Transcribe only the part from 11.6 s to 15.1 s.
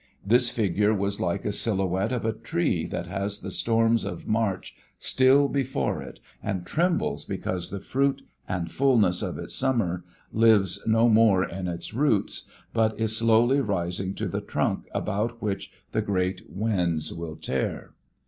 its roots, but is slowly rising to the trunk